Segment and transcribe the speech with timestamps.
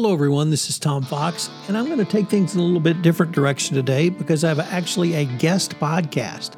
[0.00, 0.48] Hello, everyone.
[0.48, 3.32] This is Tom Fox, and I'm going to take things in a little bit different
[3.32, 6.52] direction today because I have actually a guest podcast.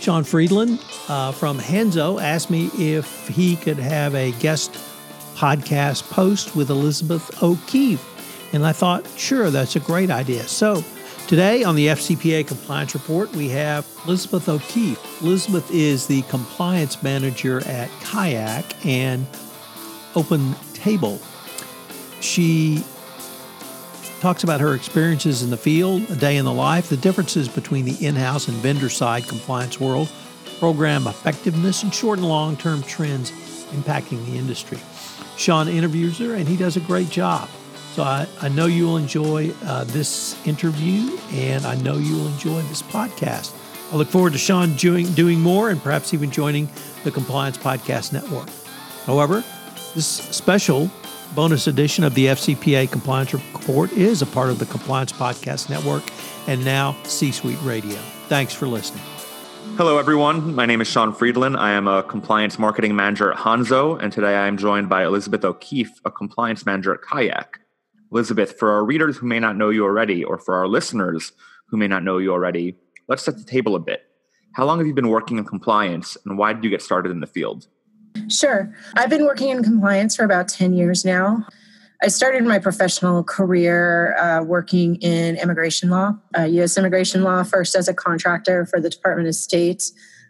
[0.00, 4.72] Sean Friedland uh, from Hanzo asked me if he could have a guest
[5.34, 8.54] podcast post with Elizabeth O'Keefe.
[8.54, 10.44] And I thought, sure, that's a great idea.
[10.44, 10.82] So
[11.26, 15.20] today on the FCPA Compliance Report, we have Elizabeth O'Keefe.
[15.20, 19.26] Elizabeth is the compliance manager at Kayak and
[20.16, 21.20] Open Table.
[22.20, 22.84] She
[24.20, 27.86] talks about her experiences in the field, a day in the life, the differences between
[27.86, 30.10] the in house and vendor side compliance world,
[30.58, 33.30] program effectiveness, and short and long term trends
[33.70, 34.78] impacting the industry.
[35.36, 37.48] Sean interviews her, and he does a great job.
[37.94, 42.82] So I, I know you'll enjoy uh, this interview, and I know you'll enjoy this
[42.82, 43.54] podcast.
[43.92, 46.68] I look forward to Sean doing, doing more and perhaps even joining
[47.02, 48.48] the Compliance Podcast Network.
[49.06, 49.42] However,
[49.94, 50.90] this special
[51.34, 56.02] bonus edition of the FCPA Compliance Report is a part of the Compliance Podcast Network
[56.48, 57.96] and now C Suite Radio.
[58.28, 59.04] Thanks for listening.
[59.76, 60.54] Hello, everyone.
[60.54, 61.56] My name is Sean Friedland.
[61.56, 65.44] I am a compliance marketing manager at Hanzo, and today I am joined by Elizabeth
[65.44, 67.60] O'Keefe, a compliance manager at Kayak.
[68.10, 71.32] Elizabeth, for our readers who may not know you already, or for our listeners
[71.66, 72.76] who may not know you already,
[73.08, 74.02] let's set the table a bit.
[74.52, 77.20] How long have you been working in compliance, and why did you get started in
[77.20, 77.68] the field?
[78.28, 78.72] Sure.
[78.94, 81.46] I've been working in compliance for about 10 years now.
[82.02, 86.78] I started my professional career uh, working in immigration law, uh, U.S.
[86.78, 89.82] immigration law, first as a contractor for the Department of State,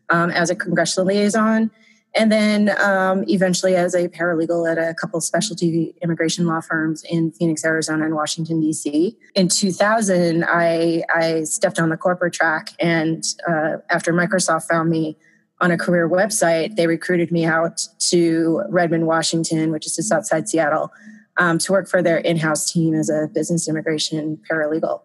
[0.08, 1.70] um, as a congressional liaison,
[2.16, 7.30] and then um, eventually as a paralegal at a couple specialty immigration law firms in
[7.30, 9.16] Phoenix, Arizona, and Washington, D.C.
[9.36, 15.16] In 2000, I, I stepped on the corporate track, and uh, after Microsoft found me,
[15.60, 20.48] on a career website, they recruited me out to Redmond, Washington, which is just outside
[20.48, 20.90] Seattle,
[21.36, 25.02] um, to work for their in house team as a business immigration paralegal.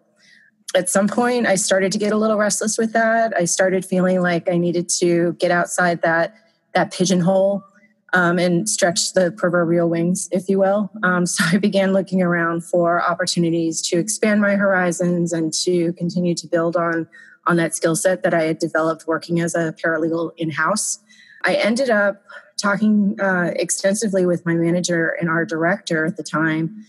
[0.74, 3.32] At some point, I started to get a little restless with that.
[3.36, 6.34] I started feeling like I needed to get outside that,
[6.74, 7.64] that pigeonhole
[8.12, 10.90] um, and stretch the proverbial wings, if you will.
[11.02, 16.34] Um, so I began looking around for opportunities to expand my horizons and to continue
[16.34, 17.06] to build on
[17.46, 20.98] on that skill set that I had developed working as a paralegal in house.
[21.44, 22.22] I ended up
[22.60, 26.84] talking uh, extensively with my manager and our director at the time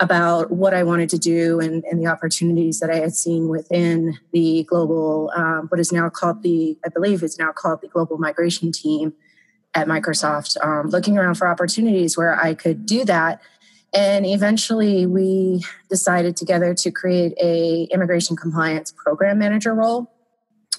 [0.00, 4.18] about what I wanted to do and, and the opportunities that I had seen within
[4.32, 8.18] the global, um, what is now called the, I believe is now called the global
[8.18, 9.14] migration team
[9.74, 13.40] at Microsoft, um, looking around for opportunities where I could do that
[13.94, 20.10] and eventually we decided together to create a immigration compliance program manager role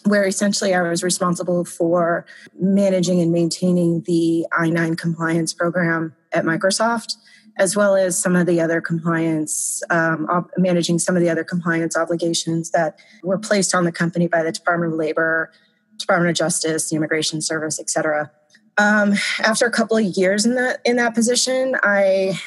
[0.06, 2.26] where essentially I was responsible for
[2.60, 7.16] managing and maintaining the I9 compliance program at Microsoft,
[7.58, 11.44] as well as some of the other compliance, um, op- managing some of the other
[11.44, 15.52] compliance obligations that were placed on the company by the Department of Labor,
[15.98, 18.32] Department of Justice, the Immigration Service, et cetera.
[18.78, 22.40] Um, after a couple of years in that in that position, I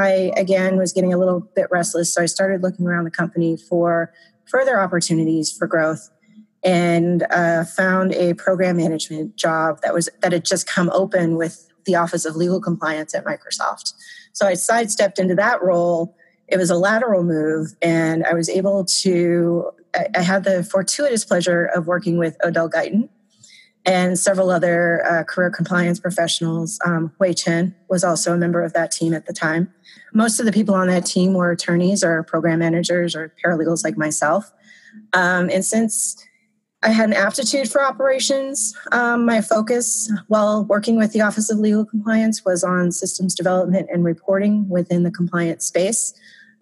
[0.00, 2.12] I again was getting a little bit restless.
[2.12, 4.12] So I started looking around the company for
[4.46, 6.10] further opportunities for growth
[6.62, 11.68] and uh, found a program management job that was that had just come open with
[11.86, 13.94] the Office of Legal Compliance at Microsoft.
[14.32, 16.14] So I sidestepped into that role.
[16.48, 19.70] It was a lateral move, and I was able to.
[19.94, 23.08] I, I had the fortuitous pleasure of working with Odell Guyton,
[23.86, 26.78] and several other uh, career compliance professionals.
[26.84, 29.72] Um, Hui Chen was also a member of that team at the time.
[30.12, 33.96] Most of the people on that team were attorneys or program managers or paralegals like
[33.96, 34.52] myself.
[35.12, 36.22] Um, and since
[36.82, 41.58] I had an aptitude for operations, um, my focus while working with the Office of
[41.58, 46.14] Legal Compliance was on systems development and reporting within the compliance space.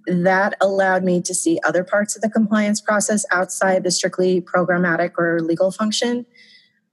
[0.06, 5.12] That allowed me to see other parts of the compliance process outside the strictly programmatic
[5.18, 6.26] or legal function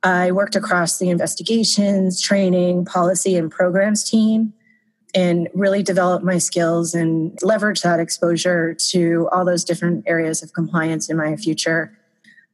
[0.05, 4.53] I worked across the investigations, training, policy, and programs team
[5.15, 10.53] and really developed my skills and leverage that exposure to all those different areas of
[10.53, 11.97] compliance in my future.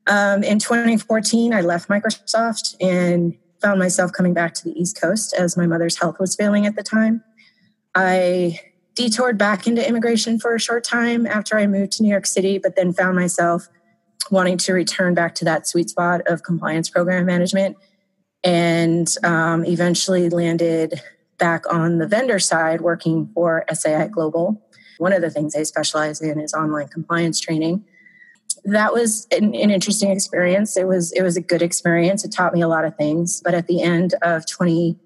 [0.08, 5.34] Um, in 2014, I left Microsoft and found myself coming back to the East Coast
[5.38, 7.22] as my mother's health was failing at the time.
[7.96, 8.62] I
[8.96, 12.60] detoured back into immigration for a short time after I moved to New York City,
[12.60, 13.68] but then found myself
[14.30, 17.78] wanting to return back to that sweet spot of compliance program management
[18.44, 21.02] and um, eventually landed
[21.38, 24.62] back on the vendor side working for SAI Global.
[24.98, 27.84] One of the things they specialize in is online compliance training.
[28.66, 30.78] That was an, an interesting experience.
[30.78, 32.24] It was it was a good experience.
[32.24, 33.42] It taught me a lot of things.
[33.44, 35.00] But at the end of 2018,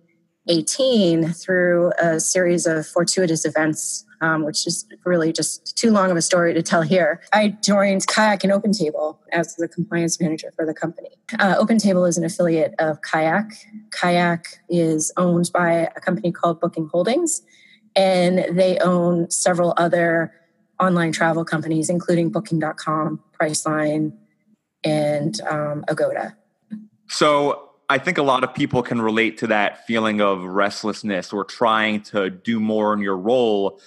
[0.47, 6.18] 2018 through a series of fortuitous events, um, which is really just too long of
[6.18, 7.21] a story to tell here.
[7.33, 11.09] I joined Kayak and OpenTable as the compliance manager for the company.
[11.39, 13.51] Uh, OpenTable is an affiliate of Kayak.
[13.92, 17.41] Kayak is owned by a company called Booking Holdings,
[17.95, 20.31] and they own several other
[20.80, 24.13] online travel companies, including Booking.com, Priceline,
[24.83, 26.36] and um, Agoda.
[27.07, 31.44] So I think a lot of people can relate to that feeling of restlessness or
[31.44, 33.80] trying to do more in your role.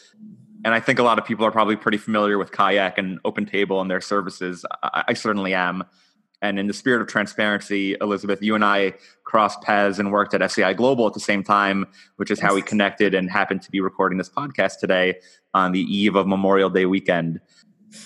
[0.65, 3.81] And I think a lot of people are probably pretty familiar with Kayak and OpenTable
[3.81, 4.65] and their services.
[4.83, 5.85] I, I certainly am.
[6.41, 10.49] And in the spirit of transparency, Elizabeth, you and I crossed paths and worked at
[10.49, 11.85] SAI Global at the same time,
[12.17, 15.17] which is how we connected and happened to be recording this podcast today
[15.55, 17.41] on the eve of Memorial Day weekend.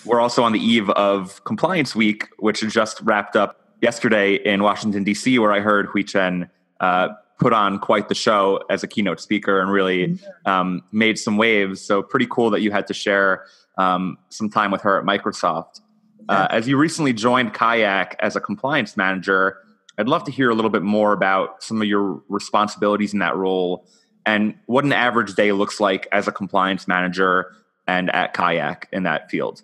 [0.06, 5.04] We're also on the eve of Compliance Week, which just wrapped up yesterday in Washington,
[5.04, 6.48] D.C., where I heard Hui Chen
[6.80, 7.08] uh,
[7.38, 11.82] put on quite the show as a keynote speaker and really um, made some waves.
[11.82, 13.44] So, pretty cool that you had to share
[13.76, 15.80] um, some time with her at Microsoft.
[16.28, 19.58] Uh, as you recently joined Kayak as a compliance manager,
[19.98, 23.36] I'd love to hear a little bit more about some of your responsibilities in that
[23.36, 23.86] role
[24.24, 27.52] and what an average day looks like as a compliance manager
[27.86, 29.62] and at Kayak in that field.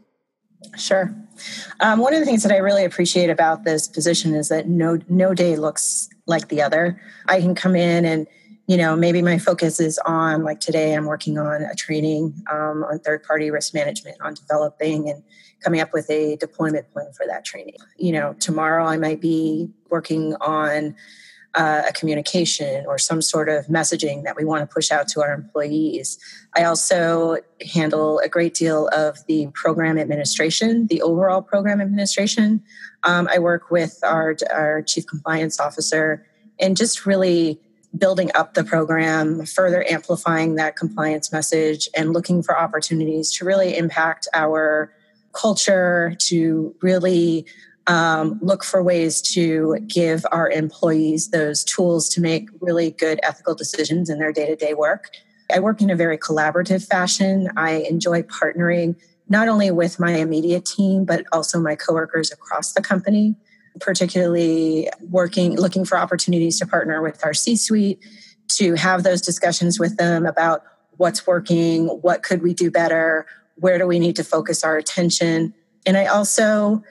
[0.76, 1.14] Sure.
[1.80, 4.98] Um, one of the things that I really appreciate about this position is that no
[5.08, 7.00] no day looks like the other.
[7.26, 8.26] I can come in and
[8.66, 12.84] you know maybe my focus is on like today I'm working on a training um,
[12.84, 15.22] on third party risk management on developing and
[15.62, 17.76] coming up with a deployment plan for that training.
[17.96, 20.96] You know tomorrow I might be working on
[21.54, 25.22] uh, a communication or some sort of messaging that we want to push out to
[25.22, 26.18] our employees.
[26.54, 27.38] I also
[27.72, 32.62] handle a great deal of the program administration, the overall program administration.
[33.02, 36.26] Um, I work with our, our chief compliance officer
[36.60, 37.60] and just really
[37.96, 43.76] building up the program, further amplifying that compliance message, and looking for opportunities to really
[43.76, 44.92] impact our
[45.32, 47.46] culture, to really
[47.88, 53.54] um, look for ways to give our employees those tools to make really good ethical
[53.54, 55.08] decisions in their day to day work.
[55.52, 57.48] I work in a very collaborative fashion.
[57.56, 58.96] I enjoy partnering
[59.30, 63.34] not only with my immediate team, but also my coworkers across the company,
[63.80, 67.98] particularly working, looking for opportunities to partner with our C suite
[68.48, 70.62] to have those discussions with them about
[70.96, 73.26] what's working, what could we do better,
[73.56, 75.54] where do we need to focus our attention.
[75.86, 76.82] And I also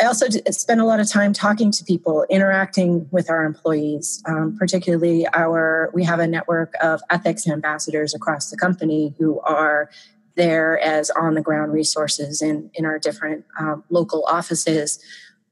[0.00, 4.56] I also spend a lot of time talking to people, interacting with our employees, um,
[4.58, 9.90] particularly our, we have a network of ethics ambassadors across the company who are
[10.36, 14.98] there as on the ground resources in, in our different um, local offices,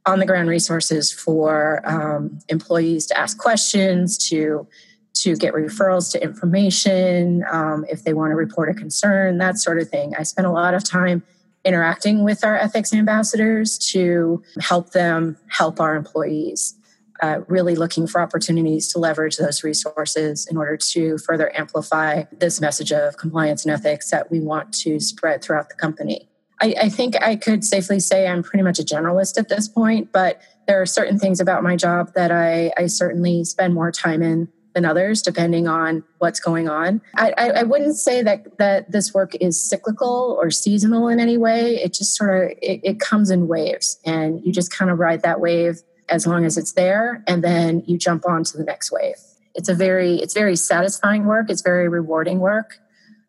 [0.07, 4.67] on the ground resources for um, employees to ask questions, to
[5.15, 9.81] to get referrals to information, um, if they want to report a concern, that sort
[9.81, 10.15] of thing.
[10.17, 11.25] I spend a lot of time
[11.65, 16.75] interacting with our ethics ambassadors to help them help our employees.
[17.21, 22.61] Uh, really looking for opportunities to leverage those resources in order to further amplify this
[22.61, 26.29] message of compliance and ethics that we want to spread throughout the company.
[26.61, 30.13] I, I think I could safely say I'm pretty much a generalist at this point,
[30.13, 34.23] but there are certain things about my job that I, I certainly spend more time
[34.23, 37.01] in than others, depending on what's going on.
[37.17, 41.37] I, I, I, wouldn't say that that this work is cyclical or seasonal in any
[41.37, 41.77] way.
[41.77, 45.23] It just sort of it, it comes in waves, and you just kind of ride
[45.23, 48.93] that wave as long as it's there, and then you jump on to the next
[48.93, 49.17] wave.
[49.55, 51.51] It's a very it's very satisfying work.
[51.51, 52.79] It's very rewarding work,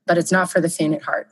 [0.06, 1.28] but it's not for the faint at heart.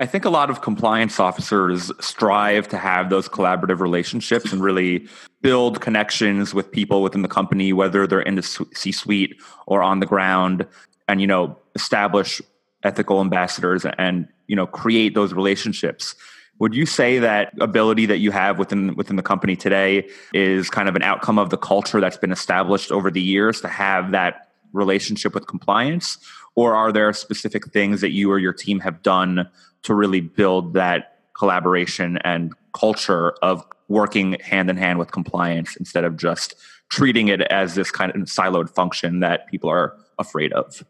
[0.00, 5.08] I think a lot of compliance officers strive to have those collaborative relationships and really
[5.40, 10.00] build connections with people within the company, whether they're in the C suite or on
[10.00, 10.66] the ground,
[11.06, 12.40] and you know establish
[12.84, 16.14] ethical ambassadors and you know create those relationships.
[16.60, 20.88] Would you say that ability that you have within within the company today is kind
[20.88, 24.48] of an outcome of the culture that's been established over the years to have that
[24.72, 26.18] relationship with compliance,
[26.56, 29.48] or are there specific things that you or your team have done
[29.82, 36.04] to really build that collaboration and culture of working hand in hand with compliance instead
[36.04, 36.54] of just
[36.90, 40.84] treating it as this kind of siloed function that people are afraid of?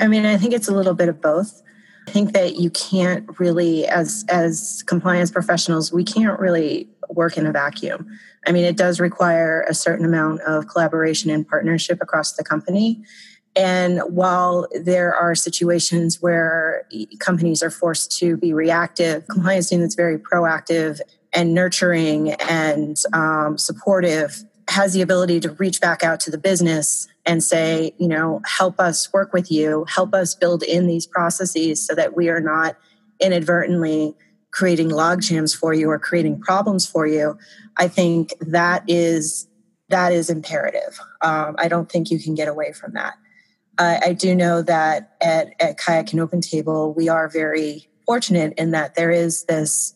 [0.00, 1.62] I mean, I think it's a little bit of both.
[2.06, 7.46] I think that you can't really, as as compliance professionals, we can't really work in
[7.46, 8.06] a vacuum.
[8.46, 13.02] I mean, it does require a certain amount of collaboration and partnership across the company.
[13.58, 16.86] And while there are situations where
[17.18, 21.00] companies are forced to be reactive, compliance team that's very proactive
[21.32, 27.08] and nurturing and um, supportive has the ability to reach back out to the business
[27.26, 31.84] and say, you know, help us work with you, help us build in these processes
[31.84, 32.76] so that we are not
[33.18, 34.14] inadvertently
[34.52, 37.36] creating log jams for you or creating problems for you.
[37.76, 39.48] I think that is
[39.88, 41.00] that is imperative.
[41.22, 43.14] Um, I don't think you can get away from that.
[43.78, 48.72] I do know that at, at Kayak and Open Table, we are very fortunate in
[48.72, 49.94] that there is this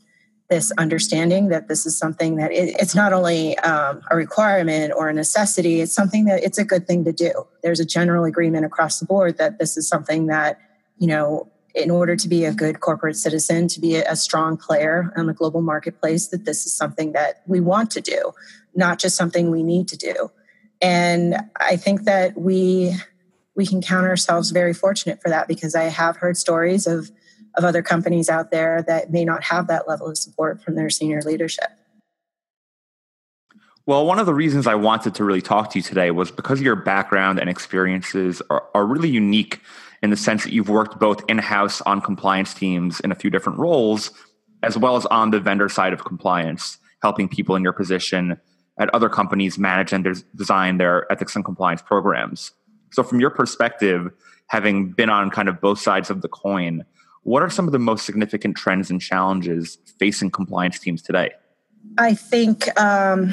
[0.51, 5.09] this understanding that this is something that it, it's not only um, a requirement or
[5.09, 7.33] a necessity it's something that it's a good thing to do.
[7.62, 10.59] There's a general agreement across the board that this is something that
[10.99, 15.11] you know in order to be a good corporate citizen to be a strong player
[15.17, 18.33] on the global marketplace that this is something that we want to do
[18.75, 20.31] not just something we need to do.
[20.83, 22.95] And i think that we
[23.55, 27.11] we can count ourselves very fortunate for that because i have heard stories of
[27.57, 30.91] of other companies out there that may not have that level of support from their
[30.91, 31.69] senior leadership.
[33.85, 36.61] Well, one of the reasons I wanted to really talk to you today was because
[36.61, 39.61] your background and experiences are, are really unique
[40.03, 43.29] in the sense that you've worked both in house on compliance teams in a few
[43.29, 44.13] different roles,
[44.63, 48.41] as well as on the vendor side of compliance, helping people in your position
[48.79, 52.53] at other companies manage and des- design their ethics and compliance programs.
[52.93, 54.11] So, from your perspective,
[54.47, 56.85] having been on kind of both sides of the coin,
[57.23, 61.31] what are some of the most significant trends and challenges facing compliance teams today?
[61.99, 63.33] I think um,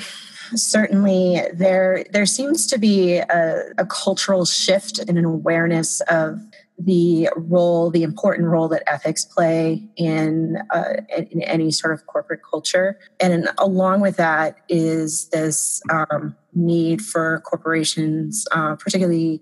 [0.56, 6.39] certainly there there seems to be a, a, cultural shift and an awareness of
[6.78, 11.01] the role, the important role that ethics play in uh,
[11.32, 17.41] in any sort of corporate culture, and along with that is this um, need for
[17.41, 19.41] corporations, uh, particularly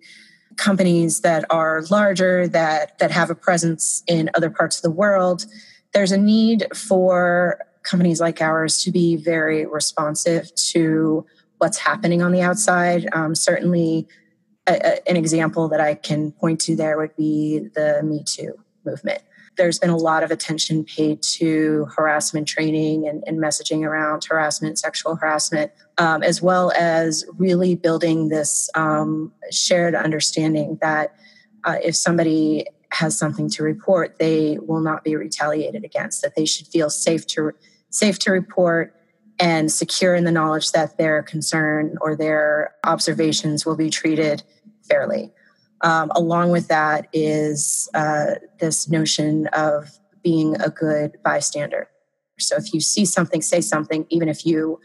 [0.58, 5.46] companies that are larger that that have a presence in other parts of the world.
[5.94, 11.26] There's a need for companies like ours to be very responsive to
[11.60, 13.08] what's happening on the outside.
[13.14, 14.08] Um, certainly
[14.68, 18.54] a, a, an example that i can point to there would be the me too
[18.86, 19.22] movement
[19.58, 24.80] there's been a lot of attention paid to harassment training and, and messaging around harassment,
[24.80, 31.16] sexual harassment, um, as well as really building this um, shared understanding that
[31.64, 36.22] uh, if somebody has something to report, they will not be retaliated against.
[36.22, 37.52] That they should feel safe to
[37.90, 38.94] safe to report
[39.40, 44.44] and secure in the knowledge that their concern or their observations will be treated
[44.88, 45.32] fairly.
[45.82, 51.88] Um, along with that is uh, this notion of being a good bystander.
[52.40, 54.80] So if you see something, say something, even if you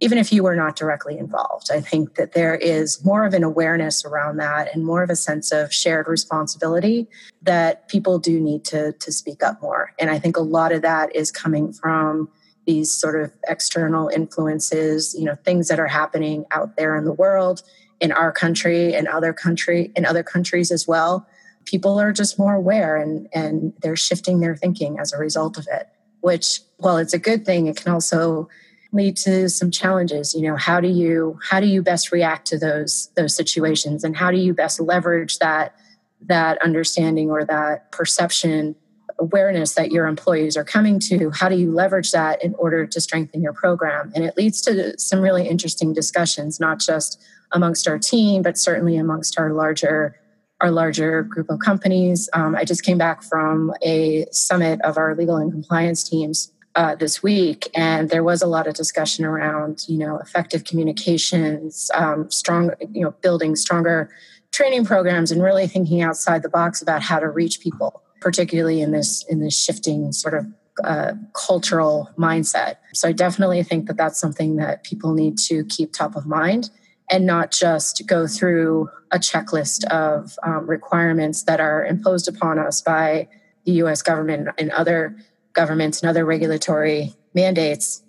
[0.00, 1.70] even if you were not directly involved.
[1.70, 5.16] I think that there is more of an awareness around that and more of a
[5.16, 7.08] sense of shared responsibility
[7.42, 9.94] that people do need to, to speak up more.
[9.98, 12.28] And I think a lot of that is coming from
[12.66, 17.12] these sort of external influences, you know, things that are happening out there in the
[17.12, 17.62] world
[18.00, 21.26] in our country and other country in other countries as well.
[21.64, 25.66] People are just more aware and and they're shifting their thinking as a result of
[25.70, 25.88] it
[26.20, 28.48] which while it's a good thing it can also
[28.92, 30.34] lead to some challenges.
[30.34, 34.02] You know how do you how do you best react to those those situations?
[34.02, 35.76] And how do you best leverage that
[36.22, 38.74] that understanding or that perception
[39.18, 43.00] awareness that your employees are coming to how do you leverage that in order to
[43.00, 47.20] strengthen your program and it leads to some really interesting discussions not just
[47.52, 50.16] amongst our team, but certainly amongst our larger
[50.62, 52.30] our larger group of companies.
[52.32, 56.94] Um, I just came back from a summit of our legal and compliance teams uh,
[56.94, 62.30] this week, and there was a lot of discussion around you know effective communications, um,
[62.30, 64.10] strong you know building stronger
[64.50, 68.92] training programs, and really thinking outside the box about how to reach people, particularly in
[68.92, 70.46] this in this shifting sort of
[70.84, 72.76] uh, cultural mindset.
[72.92, 76.70] So I definitely think that that's something that people need to keep top of mind
[77.10, 82.80] and not just go through a checklist of um, requirements that are imposed upon us
[82.80, 83.28] by
[83.64, 85.16] the US government and other
[85.52, 88.02] governments and other regulatory mandates.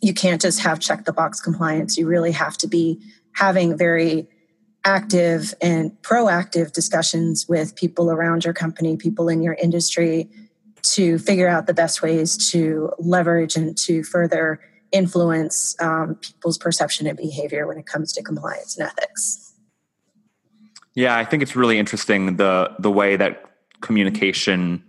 [0.00, 1.96] You can't just have check the box compliance.
[1.96, 3.00] You really have to be
[3.34, 4.28] having very
[4.84, 10.28] active and proactive discussions with people around your company, people in your industry
[10.82, 14.60] to figure out the best ways to leverage and to further
[14.92, 19.52] influence um, people's perception and behavior when it comes to compliance and ethics.
[20.94, 23.44] Yeah, I think it's really interesting the the way that
[23.80, 24.82] communication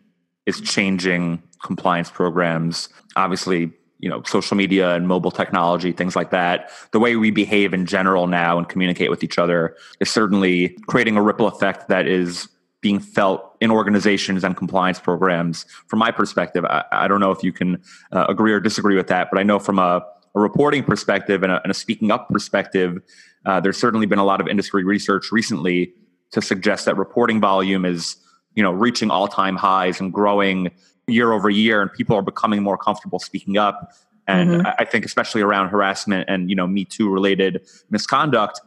[0.45, 2.89] is changing compliance programs.
[3.15, 6.71] Obviously, you know, social media and mobile technology, things like that.
[6.91, 11.17] The way we behave in general now and communicate with each other is certainly creating
[11.17, 12.47] a ripple effect that is
[12.81, 15.65] being felt in organizations and compliance programs.
[15.87, 17.81] From my perspective, I, I don't know if you can
[18.13, 20.01] uh, agree or disagree with that, but I know from a
[20.35, 23.01] a reporting perspective and a, and a speaking up perspective,
[23.45, 25.93] uh, there's certainly been a lot of industry research recently
[26.31, 28.17] to suggest that reporting volume is
[28.55, 30.71] you know reaching all-time highs and growing
[31.11, 33.91] year over year and people are becoming more comfortable speaking up
[34.27, 34.67] and mm-hmm.
[34.77, 38.61] I think especially around harassment and you know me too related misconduct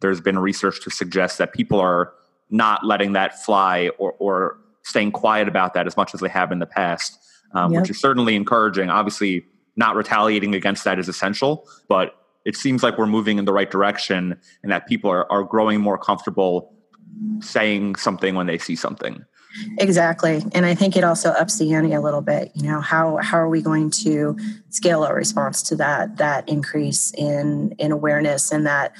[0.00, 2.12] there's been research to suggest that people are
[2.48, 6.52] not letting that fly or, or staying quiet about that as much as they have
[6.52, 7.18] in the past
[7.54, 7.82] um, yep.
[7.82, 9.44] which is certainly encouraging obviously
[9.76, 13.70] not retaliating against that is essential but it seems like we're moving in the right
[13.70, 16.74] direction and that people are, are growing more comfortable
[17.40, 19.24] saying something when they see something
[19.78, 20.42] exactly.
[20.52, 23.38] And i think it also ups the ante a little bit you know how how
[23.38, 24.36] are we going to
[24.70, 28.92] scale our response to that that increase in in awareness and that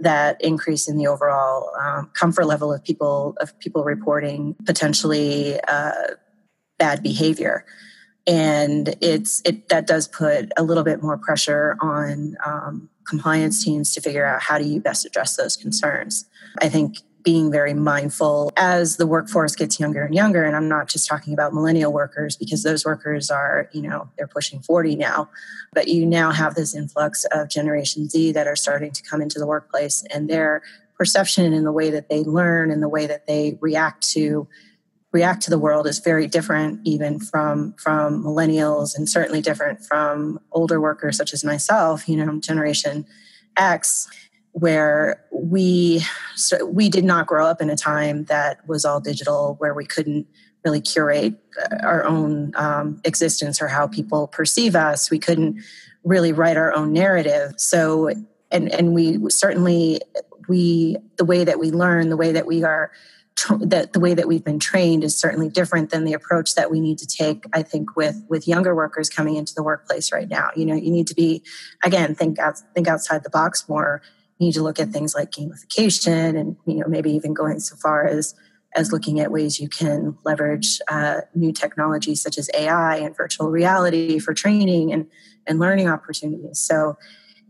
[0.00, 5.92] that increase in the overall um, comfort level of people of people reporting potentially uh,
[6.78, 7.64] bad behavior.
[8.26, 13.94] And it's it that does put a little bit more pressure on um, compliance teams
[13.94, 16.26] to figure out how do you best address those concerns.
[16.60, 20.44] I think being very mindful as the workforce gets younger and younger.
[20.44, 24.26] And I'm not just talking about millennial workers because those workers are, you know, they're
[24.26, 25.28] pushing 40 now.
[25.74, 29.38] But you now have this influx of Generation Z that are starting to come into
[29.38, 30.62] the workplace and their
[30.96, 34.48] perception and the way that they learn and the way that they react to
[35.12, 40.40] react to the world is very different even from from millennials and certainly different from
[40.52, 43.06] older workers such as myself you know generation
[43.56, 44.06] x
[44.60, 46.02] where we
[46.34, 49.84] so we did not grow up in a time that was all digital where we
[49.84, 50.26] couldn't
[50.64, 55.10] really curate uh, our own um, existence or how people perceive us.
[55.10, 55.62] We couldn't
[56.04, 57.54] really write our own narrative.
[57.56, 58.10] So
[58.50, 60.00] and and we certainly
[60.48, 62.90] we the way that we learn the way that we are
[63.60, 66.80] that the way that we've been trained is certainly different than the approach that we
[66.80, 70.50] need to take i think with with younger workers coming into the workplace right now.
[70.56, 71.42] You know you need to be
[71.84, 74.02] again think out think outside the box more
[74.40, 78.06] need to look at things like gamification and you know maybe even going so far
[78.06, 78.34] as
[78.74, 83.50] as looking at ways you can leverage uh, new technologies such as AI and virtual
[83.50, 85.06] reality for training and
[85.46, 86.60] and learning opportunities.
[86.60, 86.96] So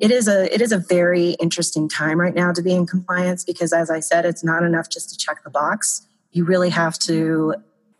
[0.00, 3.44] it is a it is a very interesting time right now to be in compliance
[3.44, 6.06] because as I said, it's not enough just to check the box.
[6.30, 7.54] You really have to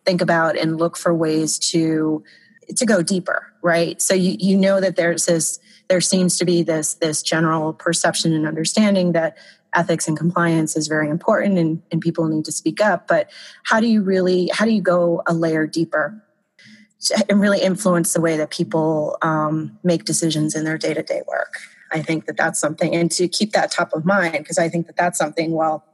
[0.06, 2.22] think about and look for ways to
[2.76, 4.00] to go deeper, right?
[4.00, 8.33] So you you know that there's this there seems to be this this general perception
[8.33, 9.37] and understanding that
[9.74, 13.31] ethics and compliance is very important and, and people need to speak up but
[13.64, 16.22] how do you really how do you go a layer deeper
[17.28, 21.59] and really influence the way that people um, make decisions in their day-to-day work
[21.92, 24.87] i think that that's something and to keep that top of mind because i think
[24.87, 25.85] that that's something well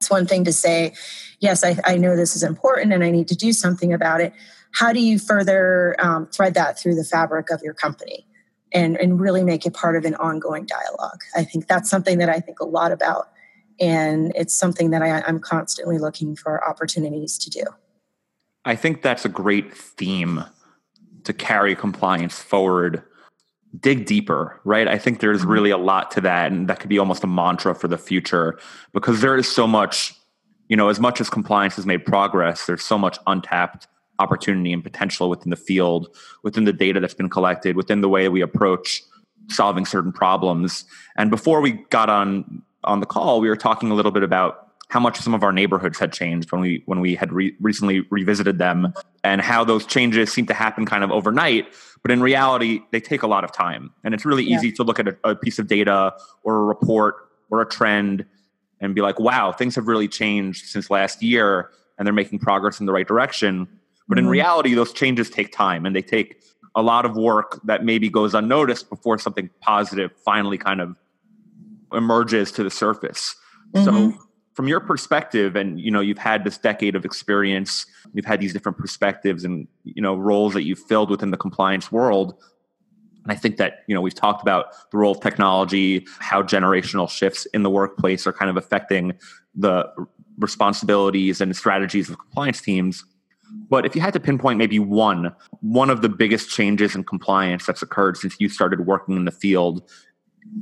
[0.00, 0.94] it's one thing to say
[1.40, 4.32] yes I, I know this is important and i need to do something about it
[4.74, 8.26] how do you further um, thread that through the fabric of your company
[8.72, 11.20] and, and really make it part of an ongoing dialogue.
[11.36, 13.28] I think that's something that I think a lot about.
[13.80, 17.62] And it's something that I, I'm constantly looking for opportunities to do.
[18.64, 20.44] I think that's a great theme
[21.22, 23.02] to carry compliance forward.
[23.78, 24.88] Dig deeper, right?
[24.88, 27.74] I think there's really a lot to that, and that could be almost a mantra
[27.74, 28.58] for the future
[28.92, 30.14] because there is so much,
[30.68, 34.82] you know, as much as compliance has made progress, there's so much untapped opportunity and
[34.82, 39.02] potential within the field, within the data that's been collected, within the way we approach
[39.48, 40.84] solving certain problems.
[41.16, 44.60] And before we got on on the call, we were talking a little bit about
[44.88, 48.00] how much some of our neighborhoods had changed when we when we had re- recently
[48.10, 51.66] revisited them, and how those changes seem to happen kind of overnight.
[52.02, 54.56] But in reality, they take a lot of time, and it's really yeah.
[54.56, 58.26] easy to look at a, a piece of data or a report or a trend
[58.80, 62.80] and be like, "Wow, things have really changed since last year." and they're making progress
[62.80, 63.68] in the right direction.
[64.08, 64.32] But in mm-hmm.
[64.32, 66.42] reality, those changes take time and they take
[66.74, 70.96] a lot of work that maybe goes unnoticed before something positive finally kind of
[71.92, 73.34] emerges to the surface.
[73.74, 73.84] Mm-hmm.
[73.84, 78.40] So from your perspective and you know you've had this decade of experience you've had
[78.40, 82.34] these different perspectives and you know roles that you've filled within the compliance world
[83.24, 87.10] and i think that you know we've talked about the role of technology how generational
[87.10, 89.12] shifts in the workplace are kind of affecting
[89.54, 89.86] the
[90.38, 93.04] responsibilities and strategies of compliance teams
[93.68, 97.66] but if you had to pinpoint maybe one, one of the biggest changes in compliance
[97.66, 99.88] that's occurred since you started working in the field,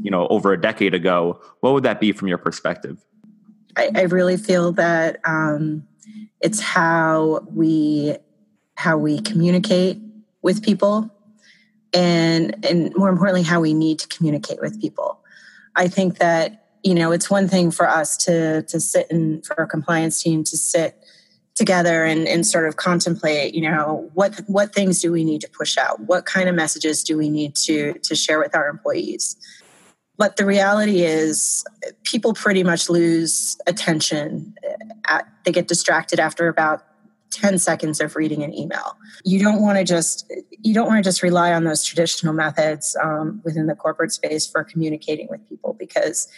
[0.02, 3.04] you know, over a decade ago, what would that be from your perspective?
[3.76, 5.86] I, I really feel that um,
[6.40, 8.16] it's how we
[8.76, 9.98] how we communicate
[10.42, 11.10] with people,
[11.92, 15.20] and and more importantly, how we need to communicate with people.
[15.76, 19.54] I think that you know it's one thing for us to to sit and for
[19.54, 21.01] a compliance team to sit
[21.54, 25.50] together and, and sort of contemplate you know what what things do we need to
[25.50, 26.00] push out?
[26.00, 29.36] What kind of messages do we need to to share with our employees?
[30.18, 31.64] But the reality is
[32.04, 34.54] people pretty much lose attention
[35.08, 36.84] at, they get distracted after about
[37.32, 38.96] 10 seconds of reading an email.
[39.24, 42.96] You don't want to just you don't want to just rely on those traditional methods
[43.02, 46.28] um, within the corporate space for communicating with people because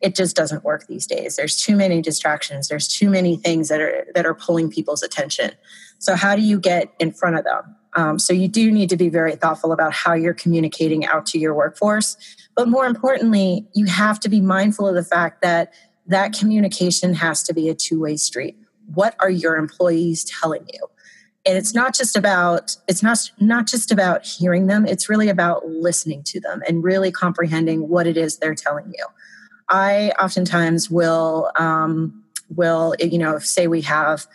[0.00, 1.36] it just doesn't work these days.
[1.36, 2.68] There's too many distractions.
[2.68, 5.52] There's too many things that are that are pulling people's attention.
[5.98, 7.76] So how do you get in front of them?
[7.94, 11.38] Um, so you do need to be very thoughtful about how you're communicating out to
[11.38, 12.16] your workforce.
[12.54, 15.72] But more importantly you have to be mindful of the fact that
[16.06, 18.56] that communication has to be a two-way street.
[18.94, 20.80] What are your employees telling you?
[21.46, 24.86] And it's not just about it's not not just about hearing them.
[24.86, 29.04] It's really about listening to them and really comprehending what it is they're telling you
[29.70, 32.22] i oftentimes will um,
[32.54, 34.26] will you know say we have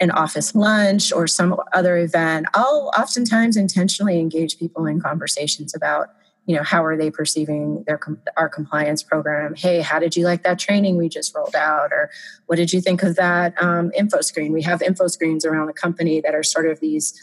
[0.00, 6.10] an office lunch or some other event i'll oftentimes intentionally engage people in conversations about
[6.46, 8.00] you know how are they perceiving their
[8.36, 9.54] our compliance program?
[9.54, 11.92] Hey how did you like that training we just rolled out?
[11.92, 12.10] Or
[12.46, 14.52] what did you think of that um, info screen?
[14.52, 17.14] We have info screens around the company that are sort of these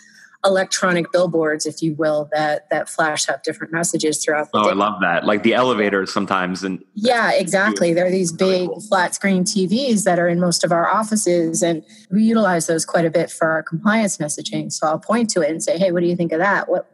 [0.45, 4.69] electronic billboards if you will that that flash up different messages throughout the oh day.
[4.69, 5.25] i love that.
[5.25, 7.93] Like the elevators sometimes and yeah exactly.
[7.93, 11.83] There are these big flat screen tvs that are in most of our offices and
[12.11, 14.71] we utilize those quite a bit for our compliance messaging.
[14.71, 16.69] So i'll point to it and say hey what do you think of that?
[16.69, 16.89] What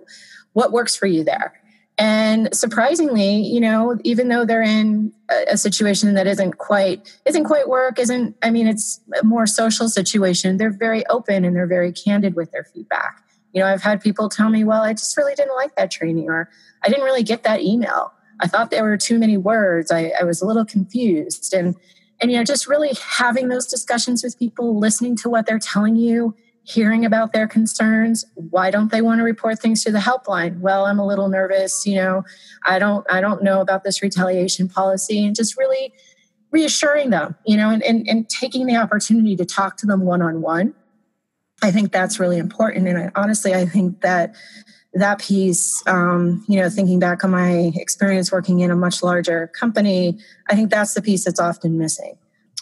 [0.53, 1.53] what works for you there?
[1.97, 7.43] And surprisingly you know even though they're in a, a, situation that isn't quite isn't
[7.43, 11.67] quite work isn't i mean it's a more social situation they're very open and they're
[11.67, 13.22] very candid with their feedback
[13.53, 16.29] you know i've had people tell me well i just really didn't like that training
[16.29, 16.49] or
[16.83, 18.11] i didn't really get that email.
[18.39, 19.91] I thought there were too many words.
[19.91, 21.53] I, I was a little confused.
[21.53, 21.75] And
[22.21, 25.95] and you know just really having those discussions with people listening to what they're telling
[25.95, 26.35] you
[26.65, 30.59] hearing about their concerns why don't they want to report things to the helpline?
[30.59, 32.23] Well i'm a little nervous you know
[32.65, 35.91] i don't i don't know about this retaliation policy and just really
[36.51, 40.73] reassuring them you know and, and, and taking the opportunity to talk to them one-on-one
[41.63, 44.35] i think that's really important and I, honestly i think that
[44.95, 49.47] that piece um, you know thinking back on my experience working in a much larger
[49.47, 52.17] company i think that's the piece that's often missing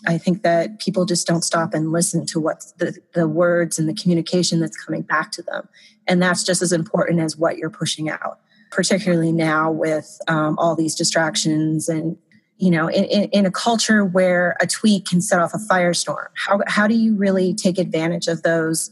[0.08, 3.88] I think that people just don't stop and listen to what the, the words and
[3.88, 5.68] the communication that's coming back to them.
[6.08, 8.40] And that's just as important as what you're pushing out,
[8.72, 12.18] particularly now with um, all these distractions and
[12.62, 16.60] you know in, in, a culture where a tweet can set off a firestorm how,
[16.68, 18.92] how do you really take advantage of those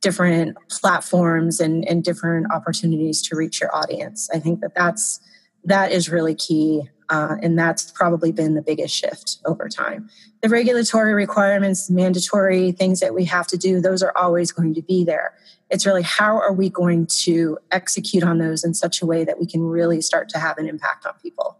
[0.00, 5.20] different platforms and, and different opportunities to reach your audience i think that that's
[5.64, 10.08] that is really key uh, and that's probably been the biggest shift over time.
[10.42, 14.82] The regulatory requirements, mandatory things that we have to do, those are always going to
[14.82, 15.34] be there.
[15.70, 19.40] It's really how are we going to execute on those in such a way that
[19.40, 21.58] we can really start to have an impact on people.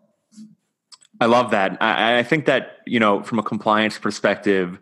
[1.21, 1.77] I love that.
[1.81, 4.79] I, I think that, you know, from a compliance perspective,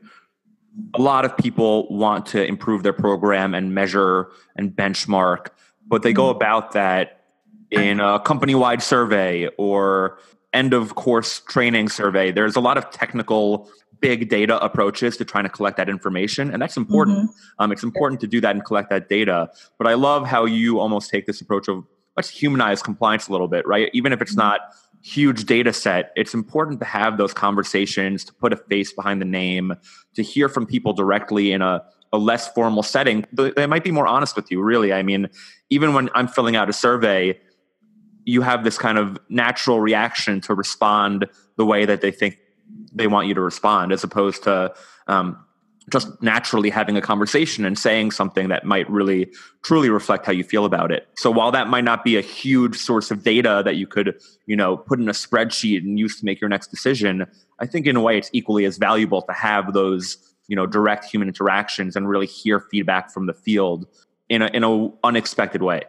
[0.94, 5.48] a lot of people want to improve their program and measure and benchmark,
[5.86, 6.36] but they go mm-hmm.
[6.36, 7.24] about that
[7.70, 10.18] in a company wide survey or
[10.52, 12.30] end of course training survey.
[12.30, 13.68] There's a lot of technical
[14.00, 17.62] big data approaches to trying to collect that information and that's important mm-hmm.
[17.62, 20.78] um, it's important to do that and collect that data but i love how you
[20.78, 21.84] almost take this approach of
[22.16, 24.50] let's humanize compliance a little bit right even if it's mm-hmm.
[24.50, 24.60] not
[25.02, 29.26] huge data set it's important to have those conversations to put a face behind the
[29.26, 29.72] name
[30.14, 31.82] to hear from people directly in a,
[32.12, 34.92] a less formal setting they might be more honest with you really.
[34.92, 35.28] I mean
[35.70, 37.38] even when i'm filling out a survey
[38.24, 42.38] you have this kind of natural reaction to respond the way that they think
[42.92, 44.74] they want you to respond, as opposed to
[45.06, 45.42] um,
[45.90, 49.30] just naturally having a conversation and saying something that might really
[49.62, 51.08] truly reflect how you feel about it.
[51.16, 54.56] So while that might not be a huge source of data that you could, you
[54.56, 57.26] know, put in a spreadsheet and use to make your next decision,
[57.60, 61.04] I think in a way it's equally as valuable to have those, you know, direct
[61.04, 63.86] human interactions and really hear feedback from the field
[64.28, 65.82] in a in a unexpected way.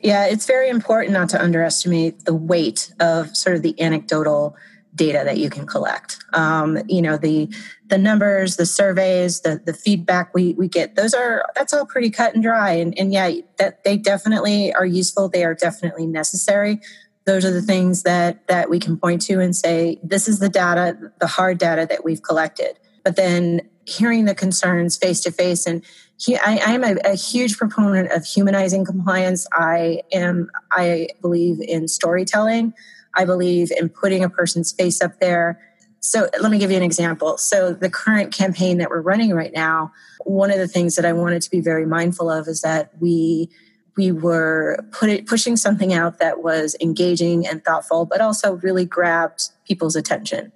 [0.00, 4.56] Yeah, it's very important not to underestimate the weight of sort of the anecdotal
[4.94, 6.18] data that you can collect.
[6.32, 7.48] Um, you know, the
[7.86, 12.10] the numbers, the surveys, the the feedback we we get, those are that's all pretty
[12.10, 12.72] cut and dry.
[12.72, 15.28] And and yeah, that they definitely are useful.
[15.28, 16.80] They are definitely necessary.
[17.24, 20.48] Those are the things that that we can point to and say, this is the
[20.48, 22.78] data, the hard data that we've collected.
[23.04, 25.82] But then hearing the concerns face to face and
[26.28, 29.46] I, I am a, a, huge proponent of humanizing compliance.
[29.52, 32.74] I am, I believe in storytelling.
[33.18, 35.60] I believe in putting a person's face up there.
[36.00, 37.36] so let me give you an example.
[37.36, 39.92] So the current campaign that we're running right now,
[40.24, 43.50] one of the things that I wanted to be very mindful of is that we
[43.96, 49.50] we were it, pushing something out that was engaging and thoughtful, but also really grabbed
[49.66, 50.52] people's attention.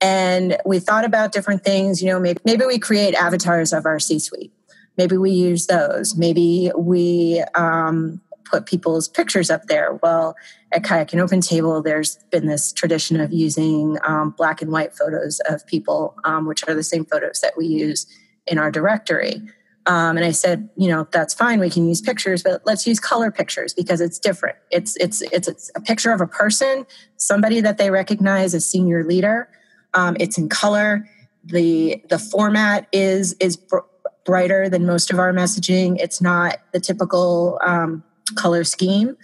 [0.00, 2.02] And we thought about different things.
[2.02, 4.52] You know, maybe, maybe we create avatars of our C-suite.
[4.96, 6.16] Maybe we use those.
[6.16, 9.98] Maybe we um, put people's pictures up there.
[10.02, 10.34] Well,
[10.72, 14.94] at Kayak and Open Table, there's been this tradition of using um, black and white
[14.94, 18.06] photos of people, um, which are the same photos that we use
[18.46, 19.42] in our directory.
[19.86, 21.60] Um, and I said, you know, that's fine.
[21.60, 24.56] We can use pictures, but let's use color pictures because it's different.
[24.70, 26.84] It's it's it's, it's a picture of a person,
[27.16, 29.48] somebody that they recognize as senior leader.
[29.94, 31.08] Um, it's in color.
[31.42, 33.78] the The format is is br-
[34.26, 35.96] brighter than most of our messaging.
[35.98, 38.04] It's not the typical um,
[38.36, 39.16] color scheme,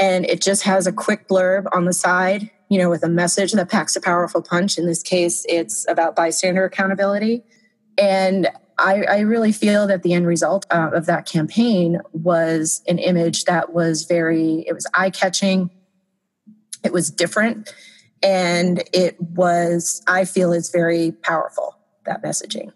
[0.00, 2.50] and it just has a quick blurb on the side.
[2.68, 4.78] You know, with a message that packs a powerful punch.
[4.78, 7.42] In this case, it's about bystander accountability.
[7.98, 12.98] And I, I, really feel that the end result uh, of that campaign was an
[12.98, 15.68] image that was very, it was eye catching,
[16.82, 17.74] it was different,
[18.22, 22.72] and it was, I feel, is very powerful, that messaging.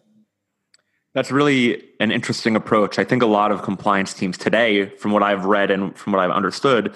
[1.14, 2.98] That's really an interesting approach.
[2.98, 6.20] I think a lot of compliance teams today, from what I've read and from what
[6.20, 6.94] I've understood,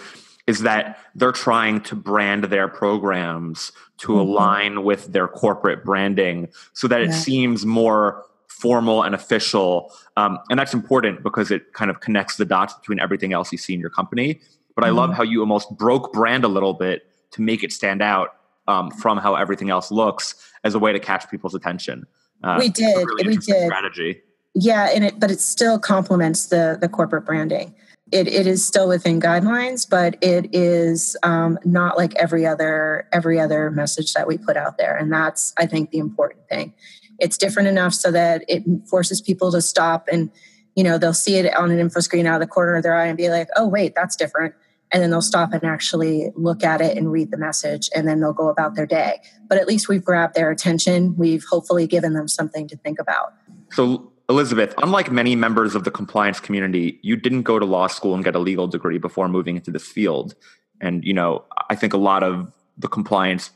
[0.48, 4.20] is that they're trying to brand their programs to mm-hmm.
[4.20, 7.08] align with their corporate branding so that yeah.
[7.08, 9.92] it seems more formal and official.
[10.16, 13.58] Um, and that's important because it kind of connects the dots between everything else you
[13.58, 14.40] see in your company.
[14.74, 15.16] But I love mm-hmm.
[15.16, 18.34] how you almost broke brand a little bit to make it stand out
[18.66, 22.06] um, from how everything else looks as a way to catch people's attention.
[22.42, 23.06] Uh, we did.
[23.06, 23.66] Really we did.
[23.66, 24.20] Strategy.
[24.54, 27.74] Yeah, and it, but it still complements the the corporate branding.
[28.10, 33.38] It, it is still within guidelines, but it is um, not like every other every
[33.38, 36.74] other message that we put out there, and that's I think the important thing
[37.18, 40.30] it's different enough so that it forces people to stop and
[40.76, 42.94] you know they'll see it on an info screen out of the corner of their
[42.94, 44.54] eye and be like oh wait that's different
[44.92, 48.20] and then they'll stop and actually look at it and read the message and then
[48.20, 49.20] they'll go about their day.
[49.48, 51.16] But at least we've grabbed their attention.
[51.16, 53.34] We've hopefully given them something to think about.
[53.72, 58.14] So elizabeth unlike many members of the compliance community you didn't go to law school
[58.14, 60.34] and get a legal degree before moving into this field.
[60.80, 63.50] And you know i think a lot of the compliance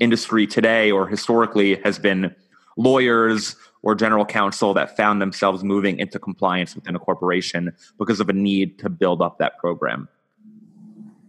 [0.00, 2.34] industry today or historically has been
[2.76, 8.28] lawyers or general counsel that found themselves moving into compliance within a corporation because of
[8.28, 10.08] a need to build up that program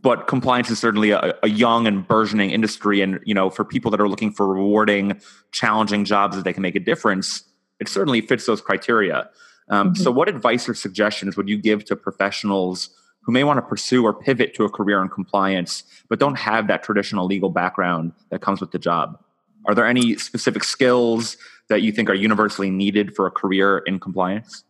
[0.03, 3.89] but compliance is certainly a, a, young and burgeoning industry and you know for people
[3.89, 5.19] that are looking for rewarding
[5.51, 7.43] challenging jobs that they can make a difference
[7.79, 9.29] it certainly fits those criteria
[9.69, 10.03] um, mm-hmm.
[10.03, 12.89] so what advice or suggestions would you give to professionals
[13.21, 16.67] who may want to pursue or pivot to a career in compliance but don't have
[16.67, 19.17] that traditional legal background that comes with the job
[19.65, 21.37] are there any specific skills
[21.69, 24.63] that you think are universally needed for a career in compliance?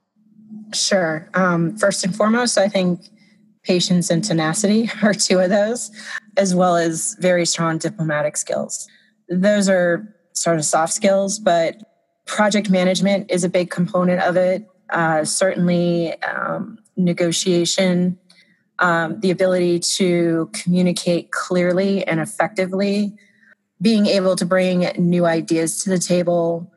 [0.74, 1.30] Sure.
[1.34, 3.02] Um, first and foremost, I think
[3.64, 5.92] patience and tenacity are two of those,
[6.38, 8.88] as well as very strong diplomatic skills.
[9.30, 11.78] Those are sort of soft skills, but
[12.26, 14.68] project management is a big component of it.
[14.90, 18.18] Uh, certainly, um, negotiation,
[18.80, 23.16] um, the ability to communicate clearly and effectively
[23.82, 26.72] being able to bring new ideas to the table,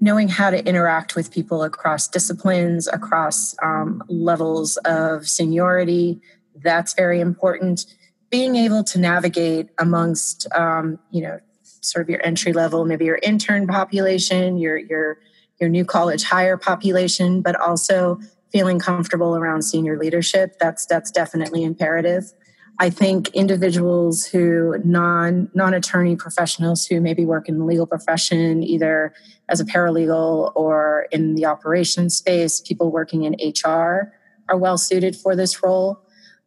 [0.00, 6.20] knowing how to interact with people across disciplines, across um, levels of seniority,
[6.62, 7.86] that's very important.
[8.30, 13.20] Being able to navigate amongst, um, you know, sort of your entry level, maybe your
[13.22, 15.18] intern population, your your
[15.60, 18.18] your new college hire population, but also
[18.50, 20.56] feeling comfortable around senior leadership.
[20.58, 22.32] That's that's definitely imperative.
[22.78, 28.62] I think individuals who non non attorney professionals who maybe work in the legal profession,
[28.62, 29.14] either
[29.48, 34.12] as a paralegal or in the operations space, people working in HR
[34.48, 36.00] are well suited for this role.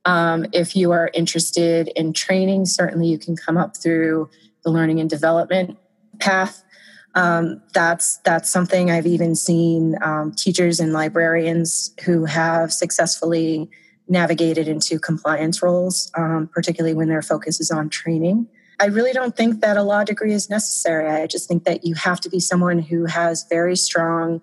[0.06, 4.30] Um, if you are interested in training, certainly you can come up through
[4.63, 5.78] the learning and development
[6.20, 6.63] path.
[7.16, 13.70] Um, that's that's something I've even seen um, teachers and librarians who have successfully
[14.10, 18.48] navigated into compliance roles, um, particularly when their focus is on training.
[18.80, 21.10] I really don't think that a law degree is necessary.
[21.10, 24.41] I just think that you have to be someone who has very strong,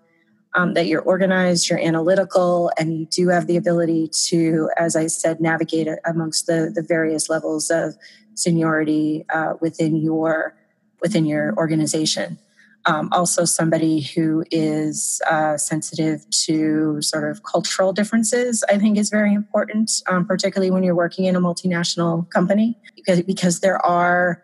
[0.54, 5.06] um, that you're organized, you're analytical, and you do have the ability to, as I
[5.06, 7.94] said, navigate amongst the, the various levels of
[8.34, 10.56] seniority uh, within your
[11.00, 12.38] within your organization
[12.86, 19.10] um, also somebody who is uh, sensitive to sort of cultural differences i think is
[19.10, 24.42] very important um, particularly when you're working in a multinational company because, because there are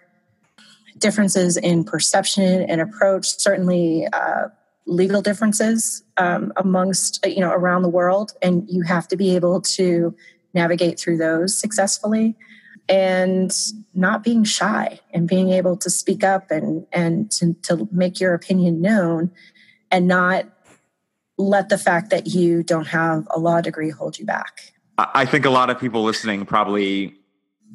[1.01, 4.49] differences in perception and approach, certainly uh,
[4.87, 8.33] legal differences um, amongst, you know, around the world.
[8.43, 10.15] And you have to be able to
[10.55, 12.37] navigate through those successfully
[12.91, 13.57] and
[13.95, 18.35] not being shy and being able to speak up and, and to, to make your
[18.35, 19.31] opinion known
[19.93, 20.45] and not
[21.39, 24.73] let the fact that you don't have a law degree hold you back.
[24.99, 27.15] I think a lot of people listening probably,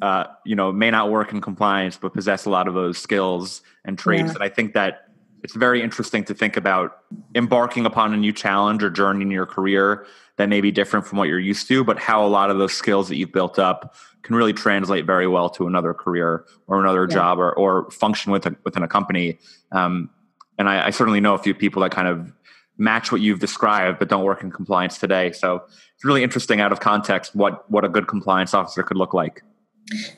[0.02, 3.62] uh, you know, may not work in compliance, but possess a lot of those skills
[3.84, 4.28] and traits.
[4.28, 4.34] Yeah.
[4.34, 5.08] And I think that
[5.42, 6.98] it's very interesting to think about
[7.34, 11.18] embarking upon a new challenge or journey in your career that may be different from
[11.18, 13.94] what you're used to, but how a lot of those skills that you've built up
[14.22, 17.14] can really translate very well to another career or another yeah.
[17.14, 19.38] job or, or function within, within a company.
[19.72, 20.10] Um,
[20.58, 22.32] and I, I certainly know a few people that kind of
[22.78, 25.32] match what you've described, but don't work in compliance today.
[25.32, 25.62] So
[25.94, 29.42] it's really interesting out of context what what a good compliance officer could look like.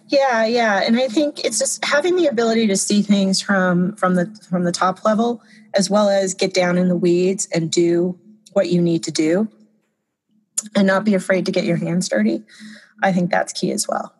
[0.06, 4.14] Yeah, yeah, and I think it's just having the ability to see things from from
[4.14, 5.42] the from the top level,
[5.74, 8.18] as well as get down in the weeds and do
[8.54, 9.46] what you need to do,
[10.74, 12.42] and not be afraid to get your hands dirty.
[13.02, 14.14] I think that's key as well.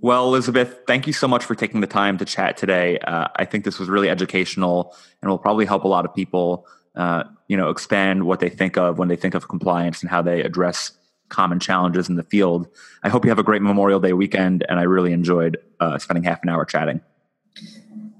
[0.00, 2.98] Well, Elizabeth, thank you so much for taking the time to chat today.
[2.98, 6.66] Uh, I think this was really educational and will probably help a lot of people
[6.94, 10.22] uh, you know expand what they think of when they think of compliance and how
[10.22, 10.92] they address
[11.28, 12.68] common challenges in the field.
[13.02, 16.24] I hope you have a great Memorial Day weekend, and I really enjoyed uh, spending
[16.24, 17.00] half an hour chatting.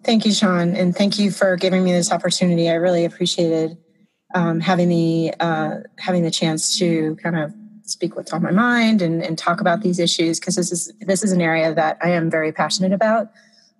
[0.03, 2.69] Thank you, Sean, and thank you for giving me this opportunity.
[2.69, 3.77] I really appreciated
[4.37, 9.01] um, having the uh, having the chance to kind of speak what's on my mind
[9.01, 12.11] and, and talk about these issues because this is this is an area that I
[12.11, 13.29] am very passionate about.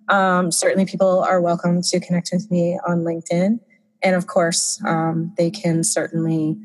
[0.09, 3.59] Um, certainly, people are welcome to connect with me on LinkedIn.
[4.01, 6.57] And of course, um, they can certainly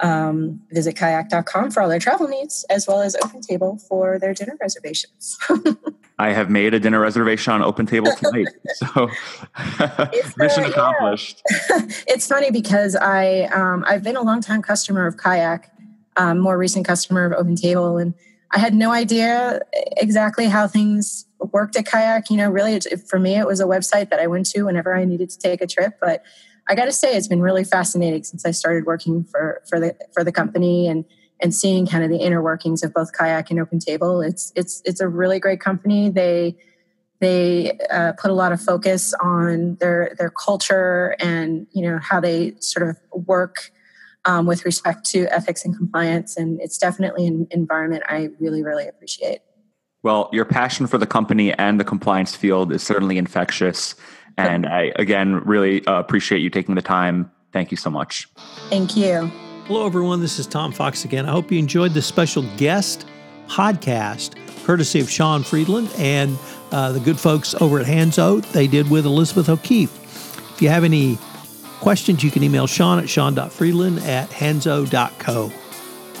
[0.00, 4.34] um, visit kayak.com for all their travel needs, as well as Open Table for their
[4.34, 5.38] dinner reservations.
[6.18, 9.10] I have made a dinner reservation on Open Table tonight, so
[10.36, 11.42] mission accomplished.
[12.06, 15.70] it's funny because I um, I've been a long time customer of Kayak,
[16.16, 18.14] um, more recent customer of Open Table, and
[18.50, 19.60] I had no idea
[19.98, 22.30] exactly how things worked at Kayak.
[22.30, 25.04] You know, really, for me, it was a website that I went to whenever I
[25.04, 26.22] needed to take a trip, but
[26.68, 29.96] I got to say, it's been really fascinating since I started working for for the
[30.12, 31.04] for the company and
[31.40, 34.20] and seeing kind of the inner workings of both Kayak and Open Table.
[34.20, 36.08] It's it's it's a really great company.
[36.08, 36.56] They
[37.20, 42.20] they uh, put a lot of focus on their their culture and you know how
[42.20, 43.70] they sort of work
[44.24, 46.36] um, with respect to ethics and compliance.
[46.36, 49.40] And it's definitely an environment I really really appreciate.
[50.02, 53.94] Well, your passion for the company and the compliance field is certainly infectious.
[54.36, 57.30] And I, again, really uh, appreciate you taking the time.
[57.52, 58.28] Thank you so much.
[58.68, 59.30] Thank you.
[59.66, 60.20] Hello, everyone.
[60.20, 61.26] This is Tom Fox again.
[61.26, 63.06] I hope you enjoyed this special guest
[63.48, 66.38] podcast, courtesy of Sean Friedland and
[66.70, 68.44] uh, the good folks over at Hanzo.
[68.52, 69.94] They did with Elizabeth O'Keefe.
[70.54, 71.18] If you have any
[71.80, 75.52] questions, you can email Sean at sean.friedland at hanzo.co.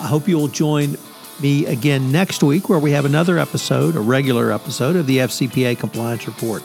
[0.00, 0.96] I hope you'll join
[1.40, 5.78] me again next week where we have another episode, a regular episode of the FCPA
[5.78, 6.62] Compliance Report.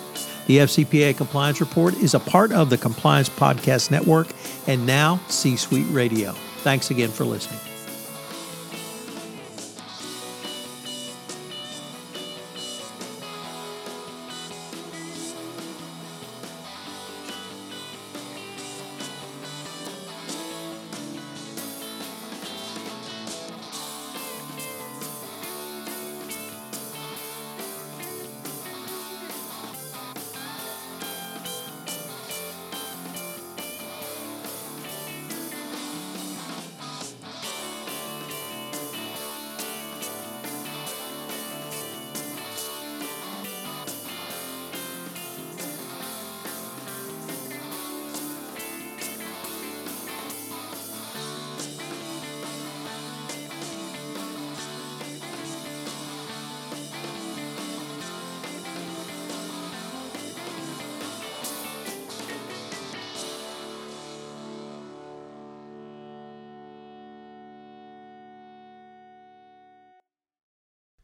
[0.51, 4.27] The FCPA Compliance Report is a part of the Compliance Podcast Network
[4.67, 6.33] and now C Suite Radio.
[6.57, 7.70] Thanks again for listening.